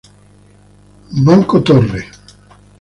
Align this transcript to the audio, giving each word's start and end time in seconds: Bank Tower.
Bank 1.27 1.53
Tower. 1.63 2.01